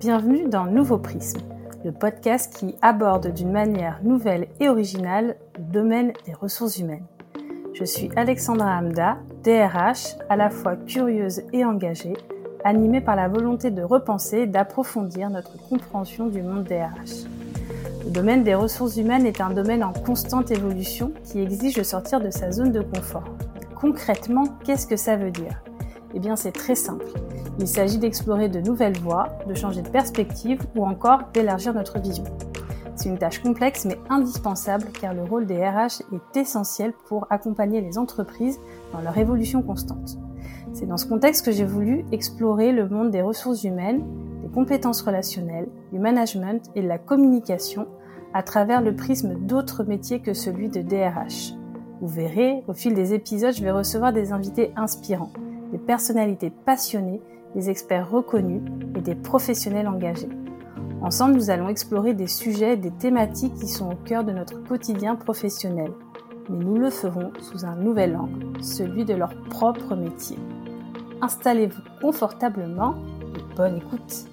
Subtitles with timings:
[0.00, 1.40] Bienvenue dans Nouveau Prisme,
[1.84, 7.06] le podcast qui aborde d'une manière nouvelle et originale le domaine des ressources humaines.
[7.74, 12.16] Je suis Alexandra Hamda, DRH, à la fois curieuse et engagée,
[12.62, 17.24] animée par la volonté de repenser et d'approfondir notre compréhension du monde DRH.
[18.04, 22.20] Le domaine des ressources humaines est un domaine en constante évolution qui exige de sortir
[22.20, 23.34] de sa zone de confort.
[23.74, 25.60] Concrètement, qu'est-ce que ça veut dire?
[26.14, 27.06] Eh bien, c'est très simple.
[27.60, 32.24] Il s'agit d'explorer de nouvelles voies, de changer de perspective ou encore d'élargir notre vision.
[32.94, 37.80] C'est une tâche complexe mais indispensable car le rôle des RH est essentiel pour accompagner
[37.80, 38.60] les entreprises
[38.92, 40.18] dans leur évolution constante.
[40.72, 44.04] C'est dans ce contexte que j'ai voulu explorer le monde des ressources humaines,
[44.42, 47.86] des compétences relationnelles, du management et de la communication
[48.34, 51.54] à travers le prisme d'autres métiers que celui de DRH.
[52.00, 55.32] Vous verrez, au fil des épisodes, je vais recevoir des invités inspirants,
[55.72, 57.20] des personnalités passionnées,
[57.54, 58.62] des experts reconnus
[58.96, 60.28] et des professionnels engagés.
[61.00, 65.14] Ensemble, nous allons explorer des sujets, des thématiques qui sont au cœur de notre quotidien
[65.14, 65.92] professionnel.
[66.50, 70.38] Mais nous le ferons sous un nouvel angle, celui de leur propre métier.
[71.20, 72.94] Installez-vous confortablement
[73.36, 74.26] et bonne écoute.